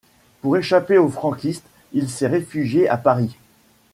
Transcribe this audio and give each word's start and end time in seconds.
Pour 0.41 0.57
échapper 0.57 0.97
aux 0.97 1.09
Franquistes, 1.09 1.67
il 1.93 2.09
s'est 2.09 2.25
réfugié 2.25 2.89
à 2.89 2.97
Paris. 2.97 3.37